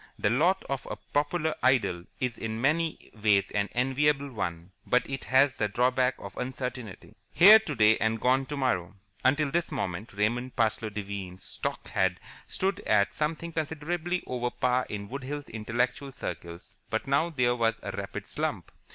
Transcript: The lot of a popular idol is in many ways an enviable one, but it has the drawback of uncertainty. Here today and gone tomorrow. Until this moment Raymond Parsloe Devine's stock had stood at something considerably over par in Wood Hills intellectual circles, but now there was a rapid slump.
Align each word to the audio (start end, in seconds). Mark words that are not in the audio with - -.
The 0.17 0.31
lot 0.31 0.65
of 0.67 0.87
a 0.89 0.95
popular 0.95 1.53
idol 1.61 2.05
is 2.19 2.35
in 2.39 2.59
many 2.59 3.11
ways 3.21 3.51
an 3.51 3.69
enviable 3.75 4.31
one, 4.31 4.71
but 4.87 5.07
it 5.07 5.25
has 5.25 5.57
the 5.57 5.67
drawback 5.67 6.15
of 6.17 6.35
uncertainty. 6.37 7.13
Here 7.31 7.59
today 7.59 7.99
and 7.99 8.19
gone 8.19 8.47
tomorrow. 8.47 8.95
Until 9.23 9.51
this 9.51 9.71
moment 9.71 10.11
Raymond 10.13 10.55
Parsloe 10.55 10.89
Devine's 10.89 11.43
stock 11.43 11.87
had 11.89 12.19
stood 12.47 12.79
at 12.87 13.13
something 13.13 13.51
considerably 13.53 14.23
over 14.25 14.49
par 14.49 14.87
in 14.89 15.07
Wood 15.07 15.23
Hills 15.23 15.47
intellectual 15.49 16.11
circles, 16.11 16.77
but 16.89 17.05
now 17.05 17.29
there 17.29 17.55
was 17.55 17.75
a 17.83 17.91
rapid 17.95 18.25
slump. 18.25 18.71